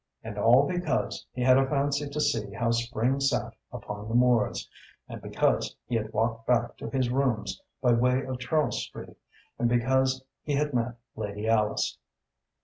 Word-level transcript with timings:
And 0.23 0.35
all 0.39 0.65
because 0.65 1.27
he 1.31 1.43
had 1.43 1.59
a 1.59 1.67
fancy 1.67 2.09
to 2.09 2.19
see 2.19 2.51
how 2.55 2.71
spring 2.71 3.19
sat 3.19 3.53
upon 3.71 4.09
the 4.09 4.15
moors, 4.15 4.67
and 5.07 5.21
because 5.21 5.75
he 5.85 5.93
had 5.93 6.11
walked 6.11 6.47
back 6.47 6.75
to 6.77 6.89
his 6.89 7.11
rooms 7.11 7.61
by 7.83 7.93
way 7.93 8.23
of 8.25 8.39
Charles 8.39 8.81
Street 8.81 9.15
and 9.59 9.69
because 9.69 10.23
he 10.41 10.55
had 10.55 10.73
met 10.73 10.95
Lady 11.15 11.47
Alice. 11.47 11.99